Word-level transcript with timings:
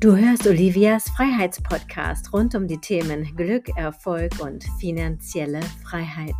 Du 0.00 0.14
hörst 0.14 0.46
Olivias 0.46 1.10
Freiheitspodcast 1.16 2.32
rund 2.32 2.54
um 2.54 2.68
die 2.68 2.78
Themen 2.78 3.34
Glück, 3.34 3.68
Erfolg 3.76 4.30
und 4.38 4.62
finanzielle 4.78 5.58
Freiheit. 5.82 6.36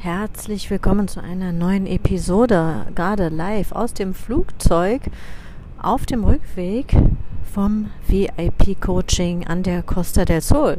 Herzlich 0.00 0.68
willkommen 0.68 1.06
zu 1.06 1.22
einer 1.22 1.52
neuen 1.52 1.86
Episode, 1.86 2.88
gerade 2.92 3.28
live 3.28 3.70
aus 3.70 3.94
dem 3.94 4.14
Flugzeug 4.14 5.02
auf 5.80 6.04
dem 6.04 6.24
Rückweg 6.24 6.92
vom 7.44 7.92
VIP-Coaching 8.08 9.46
an 9.46 9.62
der 9.62 9.84
Costa 9.84 10.24
del 10.24 10.40
Sol. 10.40 10.78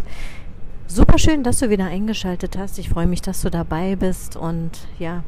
Super 0.88 1.18
schön, 1.18 1.42
dass 1.42 1.60
du 1.60 1.70
wieder 1.70 1.86
eingeschaltet 1.86 2.58
hast. 2.58 2.80
Ich 2.80 2.90
freue 2.90 3.07
mich, 3.07 3.21
dass 3.21 3.43
du 3.43 3.50
dabei 3.50 3.96
bist 3.96 4.36
und 4.36 4.71
ja, 5.00 5.24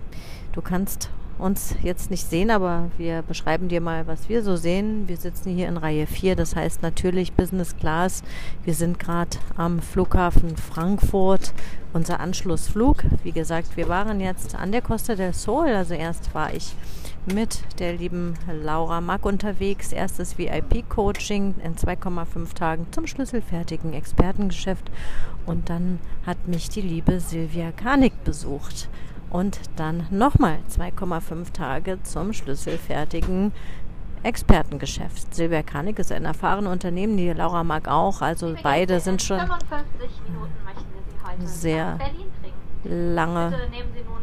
du 0.52 0.62
kannst 0.62 1.10
uns 1.40 1.76
jetzt 1.82 2.12
nicht 2.12 2.30
sehen, 2.30 2.52
aber 2.52 2.92
wir 2.98 3.22
beschreiben 3.22 3.70
dir 3.70 3.82
mal, 3.82 4.06
was 4.08 4.30
wir 4.30 4.44
so 4.44 4.58
sehen. 4.58 5.08
Wir 5.08 5.18
sitzen 5.18 5.56
hier 5.56 5.70
in 5.70 5.78
Reihe 5.78 6.06
4, 6.06 6.36
das 6.36 6.56
heißt 6.56 6.84
natürlich 6.84 7.34
Business 7.34 7.76
Class. 7.78 8.24
Wir 8.64 8.74
sind 8.74 9.00
gerade 9.00 9.38
am 9.56 9.80
Flughafen 9.80 10.58
Frankfurt, 10.58 11.54
unser 11.94 12.20
Anschlussflug. 12.20 13.04
Wie 13.24 13.32
gesagt, 13.32 13.78
wir 13.78 13.88
waren 13.88 14.20
jetzt 14.20 14.54
an 14.56 14.72
der 14.72 14.82
Costa 14.82 15.16
del 15.16 15.34
Sol, 15.34 15.70
also 15.70 15.94
erst 15.94 16.36
war 16.36 16.54
ich 16.54 16.76
mit 17.34 17.62
der 17.80 17.94
lieben 17.94 18.34
Laura 18.52 19.02
Mack 19.02 19.26
unterwegs. 19.26 19.94
Erstes 19.94 20.38
VIP-Coaching 20.38 21.56
in 21.64 21.76
2,5 21.76 22.54
Tagen 22.54 22.88
zum 22.92 23.08
schlüsselfertigen 23.08 23.94
Expertengeschäft. 23.94 24.92
Und 25.46 25.70
dann 25.70 26.00
hat 26.26 26.48
mich 26.48 26.70
die 26.70 26.82
liebe 26.82 27.20
Silvia 27.20 27.72
Karnig 27.72 28.14
besucht 28.24 28.90
und 29.30 29.60
dann 29.76 30.08
nochmal 30.10 30.60
2,5 30.70 31.52
Tage 31.54 32.02
zum 32.04 32.34
schlüsselfertigen 32.34 33.52
Expertengeschäft. 34.24 35.34
Silvia 35.34 35.64
Kanik 35.64 36.00
ist 36.00 36.12
ein 36.12 36.26
erfahrenes 36.26 36.72
Unternehmen, 36.72 37.16
die 37.16 37.32
Laura 37.32 37.64
mag 37.64 37.88
auch, 37.88 38.22
also 38.22 38.56
beide 38.62 39.00
sind 39.00 39.22
schon 39.22 39.40
sehr 41.44 41.98
lange 42.84 43.54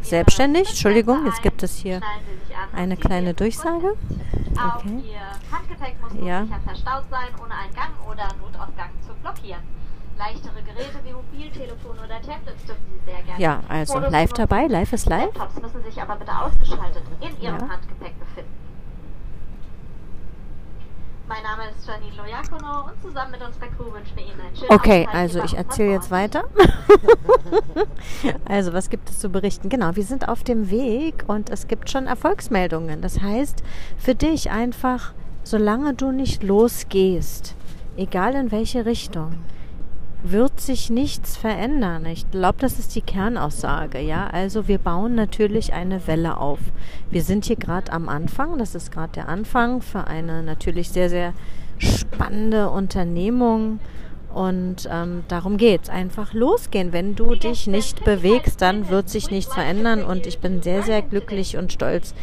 selbstständig. 0.02 0.68
Entschuldigung, 0.68 1.24
jetzt 1.26 1.42
gibt 1.42 1.62
es 1.62 1.76
hier 1.76 2.00
eine 2.74 2.96
kleine 2.96 3.34
Durchsage. 3.34 3.94
Okay. 4.54 5.04
Ja. 6.22 6.46
Leichtere 10.18 10.62
Geräte 10.62 10.98
wie 11.04 11.12
Mobiltelefon 11.12 11.98
oder 11.98 12.20
Tablets 12.22 12.64
dürfen 12.64 12.84
Sie 12.90 13.10
sehr 13.10 13.22
gerne. 13.22 13.42
Ja, 13.42 13.60
also 13.68 13.98
live 13.98 14.32
dabei, 14.32 14.66
live 14.66 14.92
ist 14.92 15.06
live. 15.06 15.26
Laptops 15.26 15.60
müssen 15.60 15.82
sich 15.84 16.00
aber 16.00 16.16
bitte 16.16 16.32
ausgeschaltet 16.32 17.02
in 17.20 17.42
Ihrem 17.42 17.60
ja. 17.60 17.68
Handgepäck 17.68 18.18
befinden. 18.18 18.66
Mein 21.28 21.42
Name 21.42 21.64
ist 21.70 21.86
Janine 21.86 22.16
Loyakono 22.16 22.88
und 22.88 23.02
zusammen 23.02 23.32
mit 23.32 23.42
unserer 23.42 23.66
Crew 23.66 23.92
wünschen 23.92 24.16
wir 24.16 24.24
Ihnen 24.24 24.40
einen 24.40 24.56
schönen 24.56 24.70
Okay, 24.70 25.08
also 25.12 25.42
ich 25.42 25.56
erzähle 25.56 25.94
jetzt 25.94 26.12
weiter. 26.12 26.44
also, 28.44 28.72
was 28.72 28.88
gibt 28.90 29.10
es 29.10 29.18
zu 29.18 29.28
berichten? 29.28 29.68
Genau, 29.68 29.96
wir 29.96 30.04
sind 30.04 30.28
auf 30.28 30.44
dem 30.44 30.70
Weg 30.70 31.24
und 31.26 31.50
es 31.50 31.66
gibt 31.66 31.90
schon 31.90 32.06
Erfolgsmeldungen. 32.06 33.02
Das 33.02 33.20
heißt, 33.20 33.64
für 33.98 34.14
dich 34.14 34.52
einfach, 34.52 35.14
solange 35.42 35.94
du 35.94 36.12
nicht 36.12 36.44
losgehst, 36.44 37.56
egal 37.96 38.36
in 38.36 38.52
welche 38.52 38.86
Richtung, 38.86 39.32
wird 40.30 40.60
sich 40.60 40.90
nichts 40.90 41.36
verändern. 41.36 42.06
Ich 42.06 42.30
glaube, 42.30 42.58
das 42.60 42.78
ist 42.78 42.94
die 42.94 43.00
Kernaussage. 43.00 44.00
Ja, 44.00 44.26
also 44.26 44.68
wir 44.68 44.78
bauen 44.78 45.14
natürlich 45.14 45.72
eine 45.72 46.06
Welle 46.06 46.38
auf. 46.38 46.58
Wir 47.10 47.22
sind 47.22 47.44
hier 47.44 47.56
gerade 47.56 47.92
am 47.92 48.08
Anfang. 48.08 48.58
Das 48.58 48.74
ist 48.74 48.90
gerade 48.90 49.12
der 49.12 49.28
Anfang 49.28 49.82
für 49.82 50.06
eine 50.06 50.42
natürlich 50.42 50.90
sehr, 50.90 51.10
sehr 51.10 51.32
spannende 51.78 52.70
Unternehmung 52.70 53.78
und 54.36 54.86
ähm, 54.92 55.24
darum 55.28 55.56
geht's. 55.56 55.88
Einfach 55.88 56.34
losgehen. 56.34 56.92
Wenn 56.92 57.14
du 57.14 57.36
dich 57.36 57.66
nicht 57.66 58.04
bewegst, 58.04 58.60
dann 58.60 58.90
wird 58.90 59.08
sich 59.08 59.30
nichts 59.30 59.54
verändern. 59.54 60.04
Und 60.04 60.26
ich 60.26 60.40
bin 60.40 60.60
sehr, 60.60 60.82
sehr 60.82 61.00
glücklich 61.00 61.56
und 61.56 61.72
stolz, 61.72 62.14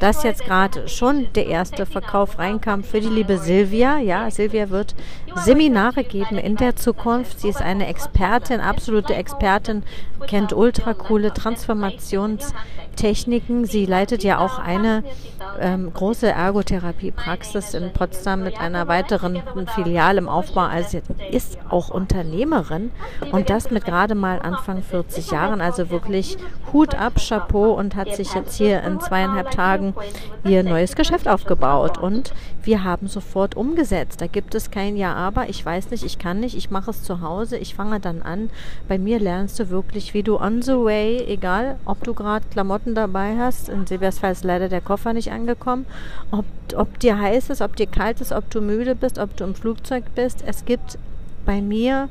dass 0.00 0.24
jetzt 0.24 0.44
gerade 0.44 0.88
schon 0.88 1.28
der 1.36 1.46
erste 1.46 1.86
Verkauf 1.86 2.40
reinkam 2.40 2.82
für 2.82 3.00
die 3.00 3.06
liebe 3.06 3.38
Silvia. 3.38 3.98
Ja, 3.98 4.28
Silvia 4.32 4.68
wird 4.70 4.96
Seminare 5.36 6.04
geben 6.04 6.36
in 6.38 6.56
der 6.56 6.76
Zukunft. 6.76 7.40
Sie 7.40 7.48
ist 7.48 7.62
eine 7.62 7.86
Expertin, 7.86 8.60
absolute 8.60 9.14
Expertin, 9.14 9.82
kennt 10.26 10.52
ultra 10.52 10.92
coole 10.94 11.32
Transformationstechniken. 11.32 13.64
Sie 13.64 13.86
leitet 13.86 14.22
ja 14.22 14.38
auch 14.38 14.58
eine 14.58 15.02
ähm, 15.60 15.92
große 15.92 16.28
Ergotherapiepraxis 16.28 17.74
in 17.74 17.92
Potsdam 17.92 18.44
mit 18.44 18.60
einer 18.60 18.88
weiteren 18.88 19.42
Filiale 19.74 20.18
im 20.18 20.28
Aufbau. 20.28 20.62
Also 20.62 21.00
ist 21.30 21.58
auch 21.68 21.90
Unternehmerin 21.90 22.90
und 23.32 23.50
das 23.50 23.70
mit 23.70 23.84
gerade 23.84 24.14
mal 24.14 24.40
Anfang 24.40 24.82
40 24.82 25.30
Jahren. 25.30 25.60
Also 25.60 25.90
wirklich 25.90 26.36
Hut 26.72 26.94
ab, 26.94 27.14
Chapeau 27.16 27.72
und 27.72 27.96
hat 27.96 28.14
sich 28.14 28.34
jetzt 28.34 28.56
hier 28.56 28.82
in 28.82 29.00
zweieinhalb 29.00 29.50
Tagen 29.50 29.94
ihr 30.44 30.62
neues 30.62 30.96
Geschäft 30.96 31.28
aufgebaut 31.28 31.98
und 31.98 32.32
wir 32.62 32.84
haben 32.84 33.08
sofort 33.08 33.56
umgesetzt. 33.56 34.20
Da 34.20 34.26
gibt 34.26 34.54
es 34.54 34.70
kein 34.70 34.96
Ja, 34.96 35.14
aber 35.20 35.48
ich 35.48 35.64
weiß 35.64 35.90
nicht, 35.90 36.02
ich 36.02 36.18
kann 36.18 36.40
nicht, 36.40 36.56
ich 36.56 36.70
mache 36.70 36.90
es 36.90 37.02
zu 37.02 37.20
Hause, 37.20 37.58
ich 37.58 37.74
fange 37.74 38.00
dann 38.00 38.22
an. 38.22 38.48
Bei 38.88 38.98
mir 38.98 39.20
lernst 39.20 39.60
du 39.60 39.68
wirklich, 39.68 40.14
wie 40.14 40.22
du 40.22 40.40
on 40.40 40.62
the 40.62 40.72
way, 40.72 41.22
egal 41.28 41.78
ob 41.84 42.02
du 42.02 42.14
gerade 42.14 42.46
Klamotten 42.50 42.94
dabei 42.94 43.36
hast, 43.38 43.68
in 43.68 43.86
Silvias 43.86 44.18
Fall 44.18 44.32
ist 44.32 44.44
leider 44.44 44.68
der 44.68 44.80
Koffer 44.80 45.12
nicht 45.12 45.30
angekommen, 45.30 45.84
ob, 46.30 46.46
ob 46.74 46.98
dir 46.98 47.18
heiß 47.18 47.50
ist, 47.50 47.60
ob 47.60 47.76
dir 47.76 47.86
kalt 47.86 48.20
ist, 48.20 48.32
ob 48.32 48.50
du 48.50 48.60
müde 48.60 48.94
bist, 48.94 49.18
ob 49.18 49.36
du 49.36 49.44
im 49.44 49.54
Flugzeug 49.54 50.04
bist. 50.14 50.42
Es 50.46 50.64
gibt 50.64 50.98
bei 51.44 51.60
mir 51.60 52.08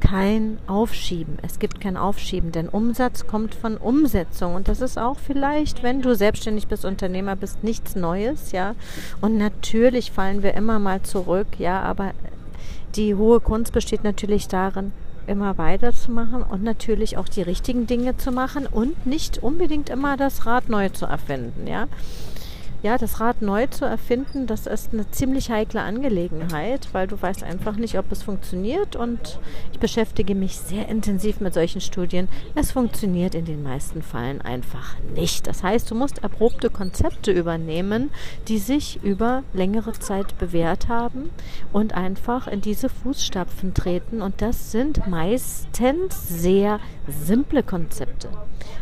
kein 0.00 0.58
Aufschieben. 0.66 1.38
Es 1.42 1.58
gibt 1.58 1.80
kein 1.80 1.96
Aufschieben, 1.96 2.52
denn 2.52 2.68
Umsatz 2.68 3.26
kommt 3.26 3.54
von 3.54 3.76
Umsetzung 3.76 4.54
und 4.54 4.68
das 4.68 4.80
ist 4.80 4.98
auch 4.98 5.18
vielleicht, 5.18 5.82
wenn 5.82 6.02
du 6.02 6.14
selbstständig 6.14 6.68
bist, 6.68 6.84
Unternehmer 6.84 7.36
bist, 7.36 7.64
nichts 7.64 7.96
Neues, 7.96 8.52
ja. 8.52 8.74
Und 9.20 9.38
natürlich 9.38 10.12
fallen 10.12 10.42
wir 10.42 10.54
immer 10.54 10.78
mal 10.78 11.02
zurück, 11.02 11.48
ja, 11.58 11.80
aber 11.80 12.12
die 12.94 13.14
hohe 13.14 13.40
Kunst 13.40 13.72
besteht 13.72 14.04
natürlich 14.04 14.48
darin, 14.48 14.92
immer 15.26 15.58
weiterzumachen 15.58 16.42
und 16.42 16.62
natürlich 16.62 17.16
auch 17.18 17.28
die 17.28 17.42
richtigen 17.42 17.86
Dinge 17.86 18.16
zu 18.16 18.30
machen 18.32 18.66
und 18.66 19.06
nicht 19.06 19.42
unbedingt 19.42 19.90
immer 19.90 20.16
das 20.16 20.46
Rad 20.46 20.68
neu 20.68 20.88
zu 20.90 21.06
erfinden, 21.06 21.66
ja 21.66 21.88
ja, 22.82 22.98
das 22.98 23.20
Rad 23.20 23.42
neu 23.42 23.66
zu 23.66 23.84
erfinden, 23.84 24.46
das 24.46 24.66
ist 24.66 24.92
eine 24.92 25.10
ziemlich 25.10 25.50
heikle 25.50 25.82
Angelegenheit, 25.82 26.88
weil 26.92 27.06
du 27.06 27.20
weißt 27.20 27.42
einfach 27.42 27.76
nicht, 27.76 27.98
ob 27.98 28.10
es 28.12 28.22
funktioniert 28.22 28.96
und 28.96 29.38
ich 29.72 29.78
beschäftige 29.78 30.34
mich 30.34 30.56
sehr 30.56 30.88
intensiv 30.88 31.40
mit 31.40 31.54
solchen 31.54 31.80
Studien. 31.80 32.28
Es 32.54 32.72
funktioniert 32.72 33.34
in 33.34 33.44
den 33.44 33.62
meisten 33.62 34.02
Fällen 34.02 34.40
einfach 34.40 34.96
nicht. 35.14 35.46
Das 35.46 35.62
heißt, 35.62 35.90
du 35.90 35.94
musst 35.94 36.22
erprobte 36.22 36.70
Konzepte 36.70 37.32
übernehmen, 37.32 38.10
die 38.48 38.58
sich 38.58 39.02
über 39.02 39.42
längere 39.52 39.92
Zeit 39.92 40.38
bewährt 40.38 40.88
haben 40.88 41.30
und 41.72 41.94
einfach 41.94 42.46
in 42.46 42.60
diese 42.60 42.88
Fußstapfen 42.88 43.74
treten 43.74 44.22
und 44.22 44.42
das 44.42 44.70
sind 44.70 45.06
meistens 45.06 46.28
sehr 46.28 46.80
simple 47.08 47.62
Konzepte. 47.62 48.28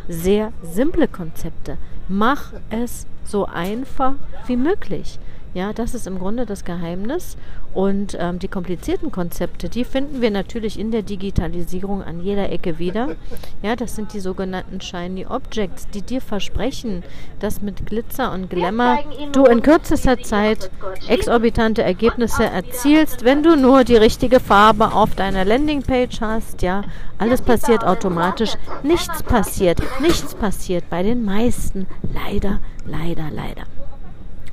Sehr 0.07 0.51
simple 0.61 1.07
Konzepte. 1.07 1.77
Mach 2.07 2.53
es 2.69 3.07
so 3.25 3.45
einfach 3.45 4.13
wie 4.47 4.57
möglich. 4.57 5.19
Ja, 5.55 5.71
das 5.71 5.95
ist 5.95 6.05
im 6.05 6.19
Grunde 6.19 6.45
das 6.45 6.65
Geheimnis. 6.65 7.37
Und 7.73 8.17
ähm, 8.19 8.39
die 8.39 8.49
komplizierten 8.49 9.09
Konzepte, 9.09 9.69
die 9.69 9.85
finden 9.85 10.21
wir 10.21 10.29
natürlich 10.29 10.77
in 10.77 10.91
der 10.91 11.01
Digitalisierung 11.01 12.03
an 12.03 12.19
jeder 12.19 12.51
Ecke 12.51 12.77
wieder. 12.77 13.15
Ja, 13.63 13.77
das 13.77 13.95
sind 13.95 14.13
die 14.13 14.19
sogenannten 14.19 14.81
Shiny 14.81 15.25
Objects, 15.25 15.87
die 15.89 16.01
dir 16.01 16.19
versprechen, 16.19 17.03
dass 17.39 17.61
mit 17.61 17.85
Glitzer 17.85 18.33
und 18.33 18.49
Glamour 18.49 18.99
du 19.31 19.45
in 19.45 19.61
kürzester 19.61 20.21
Zeit 20.21 20.69
exorbitante 21.07 21.83
Ergebnisse 21.83 22.43
erzielst, 22.43 23.23
wenn 23.23 23.41
du 23.41 23.55
nur 23.55 23.85
die 23.85 23.95
richtige 23.95 24.41
Farbe 24.41 24.91
auf 24.91 25.15
deiner 25.15 25.45
Landingpage 25.45 26.19
hast. 26.19 26.63
Ja, 26.63 26.83
alles 27.17 27.41
passiert 27.41 27.85
automatisch. 27.85 28.55
Nichts 28.83 29.23
passiert, 29.23 29.79
nichts 30.01 30.35
passiert 30.35 30.89
bei 30.89 31.01
den 31.01 31.23
meisten. 31.23 31.87
Leider, 32.13 32.59
leider, 32.85 33.31
leider. 33.31 33.63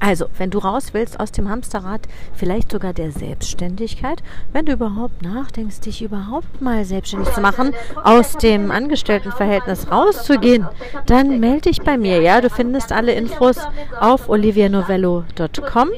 Also, 0.05 0.27
wenn 0.37 0.51
du 0.51 0.59
raus 0.59 0.95
willst 0.95 1.21
aus 1.21 1.31
dem 1.31 1.49
Hamsterrad, 1.49 2.01
vielleicht 2.35 2.73
sogar 2.73 2.93
der 2.93 3.13
Selbstständigkeit, 3.13 4.21
wenn 4.53 4.67
du 4.67 4.73
überhaupt 4.73 5.23
nachdenkst, 5.23 5.79
dich 5.79 6.03
überhaupt 6.03 6.61
mal 6.61 6.85
selbstständig 6.85 7.33
zu 7.33 7.41
machen, 7.41 7.73
aus 8.03 8.37
dem 8.37 8.73
Angestelltenverhältnis 8.73 9.93
rauszugehen, 9.93 10.67
dann 11.07 11.39
melde 11.39 11.71
dich 11.71 11.83
bei 11.83 11.97
mir. 11.97 12.21
Ja, 12.21 12.41
du 12.41 12.51
findest 12.51 12.91
alle 12.91 13.13
Infos 13.13 13.59
auf 14.01 14.29
olivianovello.com, 14.29 15.91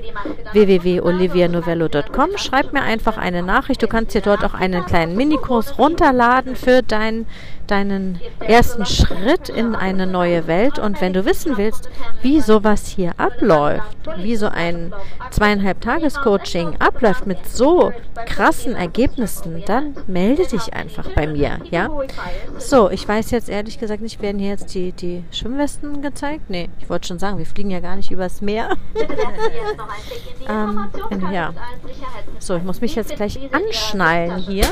www.olivianovello.com. 0.52 2.28
Schreib 2.36 2.74
mir 2.74 2.82
einfach 2.82 3.16
eine 3.16 3.42
Nachricht. 3.42 3.82
Du 3.82 3.88
kannst 3.88 4.14
dir 4.14 4.20
dort 4.20 4.44
auch 4.44 4.52
einen 4.52 4.84
kleinen 4.84 5.16
Minikurs 5.16 5.78
runterladen 5.78 6.56
für 6.56 6.82
dein 6.82 7.24
deinen 7.70 8.20
ersten 8.40 8.86
Schritt 8.86 9.48
in 9.48 9.74
eine 9.74 10.06
neue 10.06 10.46
Welt. 10.46 10.78
Und 10.78 11.00
wenn 11.00 11.12
du 11.12 11.24
wissen 11.24 11.56
willst, 11.56 11.88
wie 12.22 12.40
sowas 12.40 12.86
hier 12.86 13.12
abläuft, 13.18 13.96
wie 14.18 14.36
so 14.36 14.48
ein 14.48 14.92
zweieinhalb 15.30 15.80
Tages-Coaching 15.80 16.76
abläuft 16.80 17.26
mit 17.26 17.46
so 17.46 17.92
krassen 18.26 18.74
Ergebnissen, 18.74 19.62
dann 19.66 19.94
melde 20.06 20.46
dich 20.46 20.72
einfach 20.74 21.08
bei 21.10 21.26
mir. 21.26 21.58
Ja? 21.70 21.90
So, 22.58 22.90
ich 22.90 23.06
weiß 23.06 23.30
jetzt 23.30 23.48
ehrlich 23.48 23.78
gesagt 23.78 24.02
nicht, 24.02 24.22
werden 24.22 24.38
hier 24.38 24.50
jetzt 24.50 24.74
die, 24.74 24.92
die 24.92 25.24
Schwimmwesten 25.30 26.02
gezeigt? 26.02 26.48
Nee, 26.48 26.68
ich 26.80 26.88
wollte 26.88 27.08
schon 27.08 27.18
sagen, 27.18 27.38
wir 27.38 27.46
fliegen 27.46 27.70
ja 27.70 27.80
gar 27.80 27.96
nicht 27.96 28.10
übers 28.10 28.40
Meer. 28.40 28.70
ähm, 30.48 30.90
ja. 31.32 31.52
So, 32.38 32.56
ich 32.56 32.62
muss 32.62 32.80
mich 32.80 32.94
jetzt 32.94 33.14
gleich 33.16 33.38
anschnallen 33.52 34.36
hier. 34.38 34.66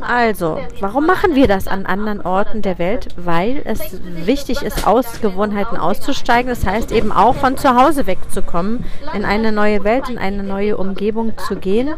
Also, 0.00 0.60
warum 0.80 1.06
machen 1.06 1.34
wir 1.34 1.46
das 1.46 1.66
an 1.70 1.86
anderen 1.86 2.20
Orten 2.20 2.62
der 2.62 2.78
Welt? 2.78 3.08
Weil 3.16 3.62
es 3.64 3.80
wichtig 4.26 4.62
ist, 4.62 4.86
aus 4.86 5.20
Gewohnheiten 5.20 5.76
auszusteigen. 5.76 6.48
Das 6.48 6.66
heißt 6.66 6.92
eben 6.92 7.12
auch 7.12 7.34
von 7.34 7.56
zu 7.56 7.74
Hause 7.74 8.06
wegzukommen, 8.06 8.84
in 9.14 9.24
eine 9.24 9.52
neue 9.52 9.84
Welt, 9.84 10.08
in 10.08 10.18
eine 10.18 10.42
neue 10.42 10.76
Umgebung 10.76 11.36
zu 11.38 11.56
gehen. 11.56 11.94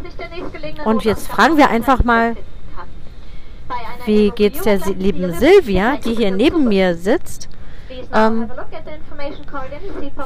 Und 0.84 1.04
jetzt 1.04 1.28
fragen 1.28 1.56
wir 1.56 1.70
einfach 1.70 2.04
mal, 2.04 2.36
wie 4.04 4.30
geht 4.30 4.56
es 4.56 4.62
der 4.62 4.78
lieben 4.94 5.32
Silvia, 5.32 5.96
die 5.96 6.14
hier 6.14 6.30
neben 6.30 6.68
mir 6.68 6.94
sitzt? 6.94 7.48
ähm, 8.12 8.50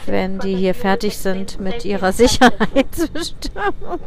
wenn 0.07 0.39
die 0.39 0.57
hier 0.57 0.75
fertig 0.75 1.19
sind 1.19 1.61
mit 1.61 1.85
ihrer 1.85 2.13
Sicherheitsbestimmung. 2.21 4.01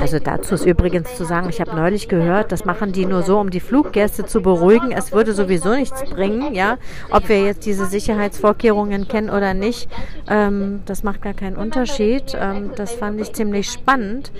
Also 0.00 0.18
dazu 0.18 0.54
ist 0.54 0.66
übrigens 0.66 1.16
zu 1.16 1.24
sagen, 1.24 1.48
ich 1.48 1.60
habe 1.60 1.74
neulich 1.74 2.08
gehört, 2.08 2.52
das 2.52 2.64
machen 2.64 2.92
die 2.92 3.06
nur 3.06 3.22
so, 3.22 3.38
um 3.38 3.50
die 3.50 3.60
Fluggäste 3.60 4.24
zu 4.24 4.40
beruhigen. 4.40 4.92
Es 4.92 5.12
würde 5.12 5.32
sowieso 5.32 5.74
nichts 5.74 6.04
bringen, 6.04 6.54
ja, 6.54 6.78
ob 7.10 7.28
wir 7.28 7.42
jetzt 7.42 7.66
diese 7.66 7.86
Sicherheitsvorkehrungen 7.86 9.08
kennen 9.08 9.30
oder 9.30 9.54
nicht. 9.54 9.88
Ähm, 10.28 10.82
das 10.86 11.02
macht 11.02 11.22
gar 11.22 11.34
keinen 11.34 11.56
Unterschied. 11.56 12.36
Ähm, 12.38 12.72
das 12.76 12.92
fand 12.92 13.20
ich 13.20 13.32
ziemlich 13.32 13.70
spannend. 13.70 14.30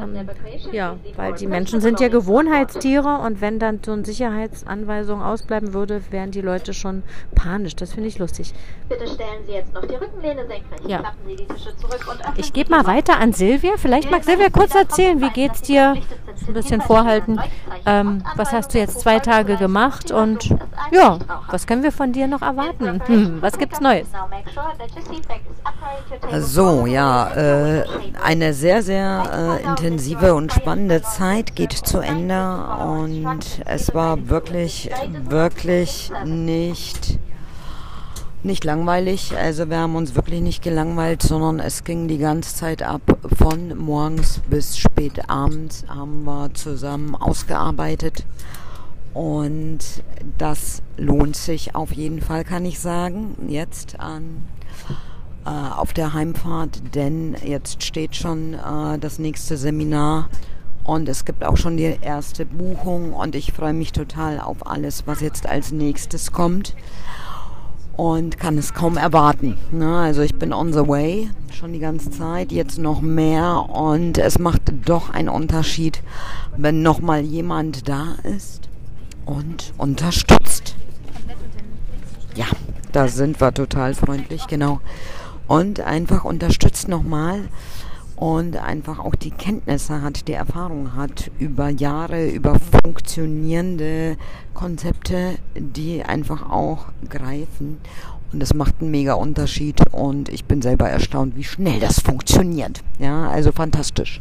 Ähm, 0.00 0.28
ja, 0.72 0.96
weil 1.16 1.34
die 1.34 1.46
Menschen 1.46 1.80
sind 1.80 2.00
ja 2.00 2.08
Gewohnheitstiere 2.08 3.18
und 3.18 3.40
wenn 3.40 3.58
dann 3.58 3.80
so 3.84 3.92
eine 3.92 4.04
Sicherheitsanweisung 4.04 5.22
ausbleiben 5.22 5.74
würde, 5.74 6.02
wären 6.10 6.30
die 6.30 6.40
Leute 6.40 6.72
schon 6.72 7.02
panisch. 7.34 7.76
Das 7.76 7.92
finde 7.92 8.08
ich 8.08 8.18
lustig. 8.18 8.54
Bitte 8.88 9.06
stellen 9.06 9.44
Sie 9.46 9.52
jetzt 9.52 9.74
noch 9.74 9.84
die 9.84 9.94
Rückenlehne 9.94 10.46
senkrecht. 10.46 10.86
Ja. 10.86 11.02
Ich 12.36 12.52
gebe 12.52 12.70
mal 12.70 12.86
weiter 12.86 13.18
an 13.18 13.32
Silvia. 13.32 13.72
Vielleicht 13.76 14.10
mag 14.10 14.24
Silvia 14.24 14.48
kurz 14.50 14.69
erzählen, 14.74 15.20
wie 15.20 15.30
geht's 15.30 15.62
dir? 15.62 15.96
Ein 16.46 16.54
bisschen 16.54 16.80
vorhalten. 16.80 17.40
Ähm, 17.86 18.22
was 18.36 18.52
hast 18.52 18.74
du 18.74 18.78
jetzt 18.78 19.00
zwei 19.00 19.18
Tage 19.18 19.56
gemacht 19.56 20.10
und 20.10 20.54
ja, 20.90 21.18
was 21.50 21.66
können 21.66 21.82
wir 21.82 21.92
von 21.92 22.12
dir 22.12 22.26
noch 22.26 22.42
erwarten? 22.42 23.00
Hm, 23.06 23.38
was 23.42 23.58
gibt's 23.58 23.80
Neues? 23.80 24.08
So, 26.40 26.86
ja, 26.86 27.30
äh, 27.34 27.84
eine 28.22 28.54
sehr, 28.54 28.82
sehr 28.82 29.60
äh, 29.62 29.64
intensive 29.64 30.34
und 30.34 30.52
spannende 30.52 31.02
Zeit 31.02 31.54
geht 31.56 31.72
zu 31.72 31.98
Ende 32.00 32.64
und 32.84 33.62
es 33.64 33.94
war 33.94 34.28
wirklich, 34.28 34.90
wirklich 35.28 36.12
nicht 36.24 37.18
nicht 38.42 38.64
langweilig. 38.64 39.36
Also 39.36 39.68
wir 39.68 39.78
haben 39.78 39.96
uns 39.96 40.14
wirklich 40.14 40.40
nicht 40.40 40.62
gelangweilt, 40.62 41.22
sondern 41.22 41.60
es 41.60 41.84
ging 41.84 42.08
die 42.08 42.18
ganze 42.18 42.54
Zeit 42.54 42.82
ab. 42.82 43.02
Von 43.36 43.76
morgens 43.76 44.40
bis 44.48 44.78
spät 44.78 45.28
abends 45.28 45.84
haben 45.88 46.24
wir 46.24 46.52
zusammen 46.54 47.14
ausgearbeitet. 47.14 48.24
Und 49.12 49.78
das 50.38 50.82
lohnt 50.96 51.36
sich 51.36 51.74
auf 51.74 51.92
jeden 51.92 52.20
Fall, 52.20 52.44
kann 52.44 52.64
ich 52.64 52.78
sagen, 52.78 53.36
jetzt 53.48 53.98
an, 53.98 54.44
äh, 55.44 55.50
auf 55.50 55.92
der 55.92 56.12
Heimfahrt, 56.12 56.94
denn 56.94 57.34
jetzt 57.44 57.82
steht 57.82 58.14
schon 58.14 58.54
äh, 58.54 58.98
das 59.00 59.18
nächste 59.18 59.56
Seminar 59.56 60.28
und 60.84 61.08
es 61.08 61.24
gibt 61.24 61.44
auch 61.44 61.56
schon 61.56 61.76
die 61.76 61.98
erste 62.00 62.46
Buchung 62.46 63.12
und 63.12 63.34
ich 63.34 63.52
freue 63.52 63.72
mich 63.72 63.90
total 63.90 64.38
auf 64.38 64.64
alles, 64.66 65.08
was 65.08 65.20
jetzt 65.20 65.44
als 65.46 65.72
nächstes 65.72 66.30
kommt 66.30 66.74
und 67.96 68.38
kann 68.38 68.58
es 68.58 68.74
kaum 68.74 68.96
erwarten. 68.96 69.56
Ne? 69.72 69.96
Also 69.98 70.22
ich 70.22 70.34
bin 70.34 70.52
on 70.52 70.72
the 70.72 70.86
way 70.86 71.30
schon 71.60 71.72
die 71.74 71.78
ganze 71.78 72.10
Zeit, 72.10 72.52
jetzt 72.52 72.78
noch 72.78 73.02
mehr 73.02 73.66
und 73.68 74.16
es 74.16 74.38
macht 74.38 74.62
doch 74.86 75.10
einen 75.10 75.28
Unterschied, 75.28 76.02
wenn 76.56 76.80
noch 76.80 77.00
mal 77.00 77.20
jemand 77.20 77.88
da 77.88 78.14
ist 78.22 78.68
und 79.26 79.74
unterstützt. 79.76 80.74
Ja, 82.34 82.46
da 82.92 83.08
sind 83.08 83.40
wir 83.40 83.52
total 83.52 83.94
freundlich, 83.94 84.46
genau. 84.46 84.80
Und 85.46 85.80
einfach 85.80 86.24
unterstützt 86.24 86.88
nochmal 86.88 87.48
und 88.20 88.58
einfach 88.58 88.98
auch 88.98 89.14
die 89.14 89.30
Kenntnisse 89.30 90.02
hat, 90.02 90.28
die 90.28 90.34
Erfahrung 90.34 90.94
hat 90.94 91.30
über 91.38 91.70
Jahre, 91.70 92.28
über 92.28 92.60
funktionierende 92.84 94.18
Konzepte, 94.52 95.38
die 95.56 96.02
einfach 96.02 96.50
auch 96.50 96.88
greifen. 97.08 97.78
Und 98.32 98.40
das 98.40 98.54
macht 98.54 98.76
einen 98.80 98.90
mega 98.90 99.14
Unterschied 99.14 99.80
und 99.92 100.28
ich 100.28 100.44
bin 100.44 100.62
selber 100.62 100.88
erstaunt, 100.88 101.36
wie 101.36 101.44
schnell 101.44 101.80
das 101.80 102.00
funktioniert. 102.00 102.82
Ja, 102.98 103.28
also 103.28 103.50
fantastisch. 103.52 104.20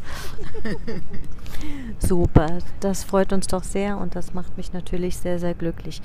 Super, 2.00 2.60
das 2.80 3.04
freut 3.04 3.34
uns 3.34 3.48
doch 3.48 3.64
sehr 3.64 3.98
und 3.98 4.16
das 4.16 4.34
macht 4.34 4.56
mich 4.58 4.72
natürlich 4.72 5.18
sehr, 5.18 5.40
sehr 5.40 5.54
glücklich. 5.54 6.02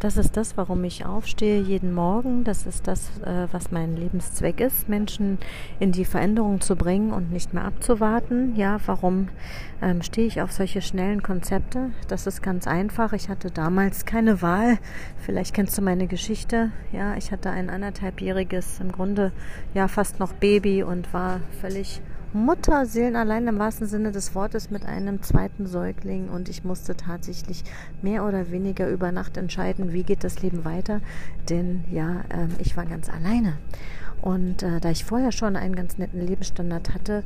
Das 0.00 0.16
ist 0.16 0.36
das, 0.36 0.56
warum 0.56 0.84
ich 0.84 1.06
aufstehe 1.06 1.60
jeden 1.60 1.92
Morgen. 1.92 2.44
Das 2.44 2.66
ist 2.66 2.86
das, 2.86 3.10
äh, 3.24 3.48
was 3.50 3.72
mein 3.72 3.96
Lebenszweck 3.96 4.60
ist, 4.60 4.88
Menschen 4.88 5.38
in 5.80 5.90
die 5.90 6.04
Veränderung 6.04 6.60
zu 6.60 6.76
bringen 6.76 7.12
und 7.12 7.32
nicht 7.32 7.54
mehr 7.54 7.64
abzuwarten. 7.64 8.54
Ja, 8.54 8.78
warum 8.86 9.28
ähm, 9.82 10.02
stehe 10.02 10.26
ich 10.26 10.40
auf 10.40 10.52
solche 10.52 10.82
schnellen 10.82 11.22
Konzepte? 11.22 11.90
Das 12.06 12.26
ist 12.26 12.42
ganz 12.42 12.66
einfach. 12.66 13.12
Ich 13.12 13.28
hatte 13.28 13.50
damals 13.50 14.04
keine 14.04 14.42
Wahl. 14.42 14.78
Vielleicht 15.16 15.54
kennst 15.54 15.76
du 15.78 15.82
meine 15.82 16.06
Geschichte. 16.06 16.70
Ja, 16.92 17.16
ich 17.16 17.32
hatte 17.32 17.47
ein 17.50 17.70
anderthalbjähriges, 17.70 18.80
im 18.80 18.92
Grunde 18.92 19.32
ja 19.74 19.88
fast 19.88 20.20
noch 20.20 20.32
Baby 20.32 20.82
und 20.82 21.12
war 21.12 21.40
völlig 21.60 22.00
Mutterseelen 22.34 23.16
allein 23.16 23.46
im 23.46 23.58
wahrsten 23.58 23.86
Sinne 23.86 24.12
des 24.12 24.34
Wortes 24.34 24.70
mit 24.70 24.84
einem 24.84 25.22
zweiten 25.22 25.66
Säugling 25.66 26.28
und 26.28 26.50
ich 26.50 26.62
musste 26.62 26.94
tatsächlich 26.94 27.64
mehr 28.02 28.24
oder 28.26 28.50
weniger 28.50 28.88
über 28.88 29.12
Nacht 29.12 29.38
entscheiden, 29.38 29.94
wie 29.94 30.02
geht 30.02 30.24
das 30.24 30.42
Leben 30.42 30.64
weiter, 30.66 31.00
denn 31.48 31.84
ja, 31.90 32.20
äh, 32.28 32.48
ich 32.58 32.76
war 32.76 32.84
ganz 32.84 33.08
alleine. 33.08 33.56
Und 34.20 34.62
äh, 34.62 34.80
da 34.80 34.90
ich 34.90 35.04
vorher 35.04 35.32
schon 35.32 35.56
einen 35.56 35.74
ganz 35.74 35.96
netten 35.96 36.20
Lebensstandard 36.20 36.92
hatte, 36.92 37.22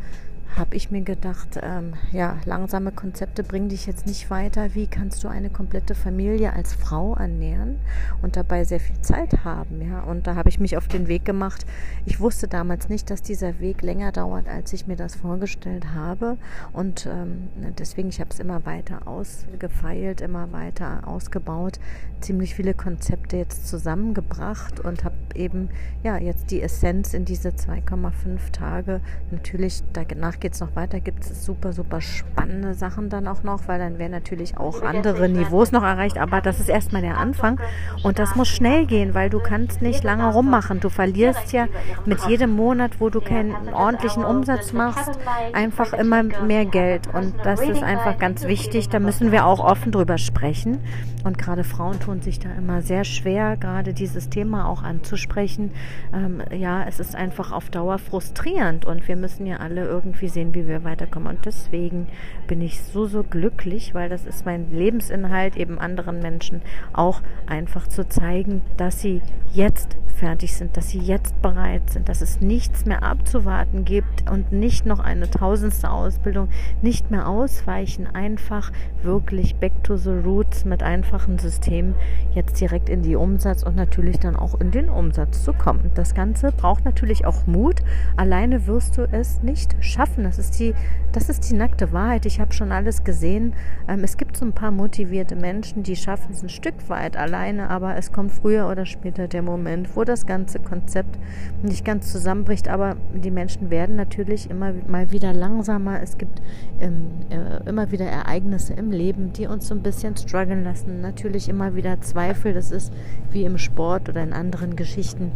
habe 0.56 0.76
ich 0.76 0.90
mir 0.90 1.02
gedacht, 1.02 1.59
ähm, 1.62 1.94
ja, 2.12 2.37
langsame 2.44 2.92
Konzepte 2.92 3.42
bringen 3.42 3.68
dich 3.68 3.87
jetzt 3.87 4.06
nicht 4.06 4.30
weiter. 4.30 4.75
Wie 4.75 4.87
kannst 4.87 5.25
du 5.25 5.28
eine 5.28 5.50
komplette 5.50 5.94
Familie 5.94 6.52
als 6.52 6.75
Frau 6.75 7.14
ernähren 7.14 7.78
und 8.21 8.37
dabei 8.37 8.64
sehr 8.64 8.80
viel 8.80 9.00
Zeit 9.00 9.44
haben? 9.44 9.80
Ja, 9.80 10.00
und 10.00 10.26
da 10.26 10.35
habe 10.35 10.49
ich 10.49 10.61
mich 10.61 10.76
auf 10.76 10.88
den 10.88 11.09
Weg 11.09 11.25
gemacht. 11.25 11.64
Ich 12.04 12.21
wusste 12.21 12.49
damals 12.49 12.88
nicht, 12.88 13.11
dass 13.11 13.23
dieser 13.23 13.61
Weg 13.61 13.82
länger 13.82 14.12
dauert, 14.12 14.49
als 14.49 14.73
ich 14.73 14.87
mir 14.87 14.97
das 14.97 15.14
vorgestellt 15.14 15.94
habe. 15.94 16.37
Und 16.73 17.06
ähm, 17.06 17.49
deswegen, 17.78 18.11
ich 18.11 18.21
habe 18.21 18.30
es 18.30 18.38
immer 18.38 18.66
weiter 18.66 19.09
ausgefeilt, 19.09 20.21
immer 20.21 20.52
weiter 20.52 21.06
ausgebaut, 21.06 21.80
ziemlich 22.21 22.54
viele 22.54 22.75
Konzepte 22.75 23.37
jetzt 23.37 23.68
zusammengebracht 23.68 24.80
und 24.80 25.04
habe 25.04 25.14
eben 25.36 25.68
ja 26.02 26.16
jetzt 26.18 26.50
die 26.50 26.62
Essenz 26.62 27.14
in 27.14 27.24
diese 27.24 27.50
2,5 27.50 28.52
Tage 28.52 29.00
natürlich 29.30 29.82
danach 29.92 30.40
geht 30.40 30.54
es 30.54 30.60
noch 30.60 30.74
weiter, 30.76 31.00
gibt 31.00 31.24
es 31.24 31.44
super, 31.44 31.72
super 31.72 32.00
spannende 32.00 32.74
Sachen 32.74 33.08
dann 33.08 33.26
auch 33.28 33.42
noch, 33.42 33.68
weil 33.68 33.78
dann 33.78 33.98
werden 33.98 34.12
natürlich 34.12 34.56
auch 34.56 34.82
andere 34.82 35.28
Niveaus 35.28 35.72
noch 35.72 35.82
erreicht. 35.82 36.18
Aber 36.18 36.40
das 36.40 36.60
ist 36.60 36.68
erstmal 36.68 37.02
der 37.02 37.18
Anfang. 37.18 37.60
Und 38.02 38.18
das 38.18 38.34
muss 38.34 38.48
schnell 38.48 38.86
gehen, 38.86 39.14
weil 39.14 39.30
du 39.30 39.40
kannst 39.40 39.82
nicht 39.82 40.04
lange 40.04 40.32
rummachen. 40.32 40.80
Du 40.80 40.88
verlierst 40.88 41.52
ja 41.52 41.66
mit 42.06 42.20
jedem 42.26 42.50
Monat, 42.50 43.00
wo 43.00 43.10
du 43.10 43.20
keinen 43.20 43.54
ordentlichen 43.72 44.24
Umsatz 44.24 44.72
machst, 44.72 45.18
einfach 45.52 45.92
immer 45.92 46.22
mehr 46.22 46.64
Geld. 46.64 47.12
Und 47.12 47.34
das 47.44 47.60
ist 47.60 47.82
einfach 47.82 48.18
ganz 48.18 48.44
wichtig. 48.44 48.88
Da 48.88 48.98
müssen 48.98 49.32
wir 49.32 49.46
auch 49.46 49.60
offen 49.60 49.92
drüber 49.92 50.18
sprechen. 50.18 50.78
Und 51.24 51.38
gerade 51.38 51.62
Frauen 51.62 52.00
tun 52.00 52.20
sich 52.20 52.40
da 52.40 52.50
immer 52.58 52.82
sehr 52.82 53.04
schwer, 53.04 53.56
gerade 53.56 53.94
dieses 53.94 54.28
Thema 54.28 54.68
auch 54.68 54.82
anzuschauen 54.82 55.22
sprechen. 55.23 55.71
Ähm, 56.12 56.43
ja, 56.55 56.85
es 56.85 57.00
ist 57.00 57.14
einfach 57.14 57.52
auf 57.52 57.71
Dauer 57.71 57.99
frustrierend 57.99 58.85
und 58.85 59.09
wir 59.09 59.17
müssen 59.17 59.47
ja 59.47 59.59
alle 59.59 59.85
irgendwie 59.85 60.29
sehen, 60.29 60.55
wie 60.55 60.67
wir 60.67 60.85
weiterkommen. 60.85 61.29
Und 61.29 61.47
deswegen 61.47 62.09
bin 62.47 62.61
ich 62.61 62.83
so, 62.83 63.07
so 63.07 63.23
glücklich, 63.23 63.95
weil 63.95 64.09
das 64.09 64.26
ist 64.26 64.45
mein 64.45 64.71
Lebensinhalt, 64.73 65.57
eben 65.57 65.79
anderen 65.79 66.19
Menschen 66.19 66.62
auch 66.93 67.23
einfach 67.47 67.87
zu 67.88 68.09
zeigen, 68.09 68.62
dass 68.76 69.00
sie 69.00 69.23
jetzt 69.52 69.97
fertig 70.23 70.55
sind, 70.55 70.76
dass 70.76 70.91
sie 70.91 71.00
jetzt 71.00 71.41
bereit 71.43 71.91
sind, 71.91 72.09
dass 72.09 72.21
es 72.21 72.41
nichts 72.41 72.85
mehr 72.87 73.02
abzuwarten 73.02 73.85
gibt 73.85 74.31
und 74.31 74.52
nicht 74.52 74.87
noch 74.87 75.00
eine 75.00 75.29
tausendste 75.29 75.91
Ausbildung, 75.91 76.49
nicht 76.81 77.11
mehr 77.11 77.29
ausweichen, 77.29 78.07
einfach 78.07 78.71
wirklich 79.02 79.57
back 79.57 79.73
to 79.83 79.97
the 79.97 80.11
roots 80.11 80.64
mit 80.64 80.83
einfachen 80.83 81.38
Systemen 81.38 81.97
jetzt 82.35 82.61
direkt 82.61 82.88
in 82.88 83.02
die 83.02 83.17
Umsatz 83.17 83.62
und 83.62 83.75
natürlich 83.75 84.21
dann 84.21 84.37
auch 84.37 84.61
in 84.61 84.71
den 84.71 84.88
Umsatz 84.88 85.12
zu 85.12 85.52
kommen. 85.52 85.90
Das 85.95 86.14
Ganze 86.14 86.52
braucht 86.52 86.85
natürlich 86.85 87.25
auch 87.25 87.47
Mut. 87.47 87.81
Alleine 88.16 88.66
wirst 88.66 88.97
du 88.97 89.09
es 89.11 89.42
nicht 89.42 89.76
schaffen. 89.81 90.25
Das 90.25 90.38
ist 90.38 90.59
die, 90.59 90.75
das 91.12 91.28
ist 91.28 91.50
die 91.50 91.54
nackte 91.54 91.92
Wahrheit. 91.92 92.26
Ich 92.26 92.40
habe 92.40 92.52
schon 92.52 92.73
alles 92.73 93.04
gesehen. 93.04 93.54
Ähm, 93.88 94.04
es 94.04 94.16
gibt 94.16 94.37
so 94.37 94.45
ein 94.45 94.52
paar 94.52 94.71
motivierte 94.71 95.37
Menschen, 95.37 95.83
die 95.83 95.97
schaffen 95.97 96.33
es 96.33 96.42
ein 96.42 96.49
Stück 96.49 96.88
weit 96.88 97.16
alleine, 97.16 97.71
aber 97.71 97.97
es 97.97 98.12
kommt 98.12 98.33
früher 98.33 98.69
oder 98.69 98.87
später 98.87 99.28
der 99.28 99.42
Moment, 99.42 99.97
wo 99.97 100.04
das 100.04 100.26
ganze 100.26 100.59
Konzept 100.59 101.19
nicht 101.62 101.85
ganz 101.85 102.11
zusammenbricht. 102.11 102.69
Aber 102.69 102.97
die 103.14 103.31
Menschen 103.31 103.71
werden 103.71 103.97
natürlich 103.97 104.50
immer 104.50 104.73
mal 104.87 105.11
wieder 105.12 105.33
langsamer. 105.33 106.00
Es 106.02 106.19
gibt 106.19 106.40
ähm, 106.81 107.09
äh, 107.31 107.69
immer 107.69 107.90
wieder 107.90 108.07
Ereignisse 108.07 108.75
im 108.75 108.90
Leben, 108.90 109.33
die 109.33 109.47
uns 109.47 109.69
so 109.69 109.75
ein 109.75 109.83
bisschen 109.83 110.16
strugglen 110.16 110.64
lassen. 110.64 111.00
Natürlich 111.00 111.49
immer 111.49 111.75
wieder 111.75 112.00
Zweifel. 112.00 112.54
Das 112.54 112.71
ist 112.71 112.92
wie 113.31 113.45
im 113.45 113.59
Sport 113.59 114.09
oder 114.09 114.23
in 114.23 114.33
anderen 114.33 114.76
Geschichten. 114.92 115.32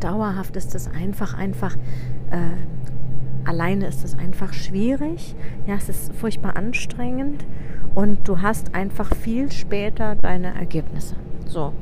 Dauerhaft 0.00 0.56
ist 0.56 0.74
es 0.74 0.88
einfach, 0.88 1.34
einfach. 1.34 1.76
Äh, 2.30 3.46
alleine 3.46 3.86
ist 3.86 4.02
es 4.04 4.16
einfach 4.16 4.54
schwierig. 4.54 5.34
Ja, 5.66 5.74
es 5.74 5.90
ist 5.90 6.14
furchtbar 6.14 6.56
anstrengend 6.56 7.44
und 7.94 8.26
du 8.26 8.40
hast 8.40 8.74
einfach 8.74 9.14
viel 9.14 9.52
später 9.52 10.14
deine 10.14 10.54
Ergebnisse. 10.54 11.14
So. 11.46 11.74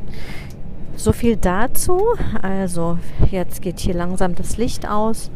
So 0.97 1.13
viel 1.13 1.37
dazu. 1.37 2.01
Also 2.43 2.99
jetzt 3.31 3.63
geht 3.63 3.79
hier 3.79 3.95
langsam 3.95 4.35
das 4.35 4.57
Licht 4.57 4.89
aus 4.89 5.31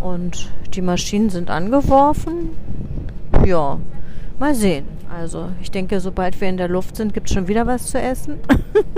und 0.00 0.50
die 0.72 0.80
Maschinen 0.80 1.28
sind 1.28 1.50
angeworfen. 1.50 2.48
Ja, 3.44 3.78
mal 4.38 4.54
sehen. 4.54 4.86
Also 5.16 5.50
ich 5.62 5.70
denke, 5.70 6.00
sobald 6.00 6.40
wir 6.40 6.48
in 6.48 6.56
der 6.56 6.68
Luft 6.68 6.96
sind, 6.96 7.14
gibt 7.14 7.28
es 7.28 7.34
schon 7.34 7.46
wieder 7.46 7.66
was 7.66 7.86
zu 7.86 8.00
essen. 8.00 8.40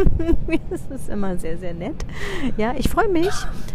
das 0.70 0.86
ist 0.86 1.10
immer 1.10 1.36
sehr, 1.36 1.58
sehr 1.58 1.74
nett. 1.74 2.06
Ja, 2.56 2.72
ich 2.76 2.88
freue 2.88 3.08
mich, 3.08 3.32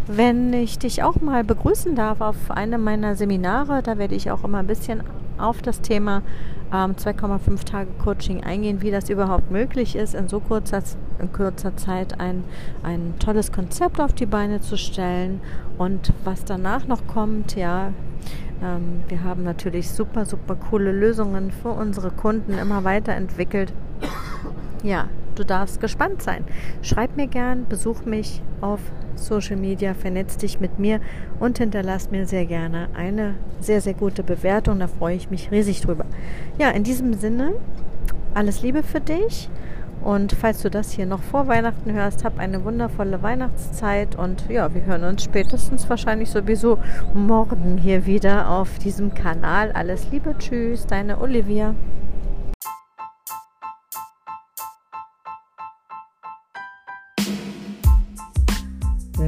wenn 0.08 0.52
ich 0.52 0.80
dich 0.80 1.04
auch 1.04 1.22
mal 1.22 1.44
begrüßen 1.44 1.94
darf 1.96 2.20
auf 2.20 2.50
einem 2.50 2.84
meiner 2.84 3.16
Seminare. 3.16 3.84
Da 3.84 3.98
werde 4.00 4.16
ich 4.16 4.32
auch 4.32 4.44
immer 4.44 4.58
ein 4.58 4.68
bisschen 4.68 5.04
auf 5.38 5.62
das 5.62 5.82
Thema 5.82 6.24
ähm, 6.74 6.96
2,5 6.96 7.66
Tage 7.66 7.90
Coaching 8.04 8.44
eingehen, 8.44 8.82
wie 8.82 8.92
das 8.92 9.10
überhaupt 9.10 9.52
möglich 9.52 9.96
ist, 9.96 10.16
in 10.16 10.28
so 10.28 10.40
kurzer, 10.40 10.82
in 11.20 11.32
kurzer 11.32 11.76
Zeit 11.78 12.20
ein, 12.20 12.44
ein 12.84 13.16
tolles 13.20 13.52
Konzept 13.52 14.00
auf 14.00 14.14
die 14.14 14.26
Beine 14.26 14.62
zu 14.62 14.78
stellen 14.78 15.42
und 15.78 16.14
was 16.24 16.46
danach 16.46 16.88
noch 16.88 17.08
kommt, 17.08 17.56
ja. 17.56 17.94
Ähm, 18.64 19.04
wir 19.08 19.24
haben 19.24 19.44
natürlich 19.44 19.90
super, 19.90 20.26
super 20.26 20.56
coole 20.56 20.92
Lösungen 20.92 21.52
für 21.52 21.70
unsere 21.70 22.12
Kunden 22.12 22.58
immer 22.58 22.84
weiterentwickelt. 22.84 23.74
Ja, 24.84 25.08
du 25.36 25.44
darfst 25.44 25.80
gespannt 25.80 26.22
sein. 26.22 26.44
Schreib 26.82 27.16
mir 27.16 27.28
gern, 27.28 27.66
besuch 27.68 28.06
mich 28.06 28.42
auf 28.62 28.80
Social 29.22 29.58
Media, 29.58 29.94
vernetz 29.94 30.38
dich 30.38 30.60
mit 30.60 30.80
mir 30.80 31.00
und 31.40 31.58
hinterlass 31.58 32.12
mir 32.12 32.26
sehr 32.26 32.46
gerne 32.46 32.90
eine 32.94 33.36
sehr, 33.60 33.82
sehr 33.82 33.94
gute 33.94 34.24
Bewertung. 34.24 34.80
Da 34.80 34.88
freue 34.88 35.16
ich 35.16 35.30
mich 35.30 35.52
riesig 35.52 35.82
drüber. 35.82 36.06
Ja, 36.58 36.70
in 36.70 36.84
diesem 36.84 37.14
Sinne, 37.14 37.54
alles 38.34 38.62
Liebe 38.62 38.84
für 38.84 39.00
dich. 39.00 39.50
Und 40.04 40.34
falls 40.34 40.64
du 40.64 40.70
das 40.72 40.92
hier 40.92 41.06
noch 41.06 41.22
vor 41.22 41.48
Weihnachten 41.48 41.94
hörst, 41.94 42.26
hab 42.26 42.40
eine 42.40 42.66
wundervolle 42.66 43.22
Weihnachtszeit 43.22 44.16
und 44.16 44.50
ja, 44.50 44.74
wir 44.74 44.84
hören 44.86 45.04
uns 45.04 45.24
spätestens 45.24 45.88
wahrscheinlich 45.90 46.32
sowieso 46.32 46.80
morgen 47.14 47.78
hier 47.78 48.08
wieder 48.08 48.50
auf 48.50 48.80
diesem 48.80 49.14
Kanal. 49.14 49.72
Alles 49.74 50.08
Liebe, 50.12 50.34
tschüss, 50.40 50.88
deine 50.88 51.22
Olivia. 51.22 51.76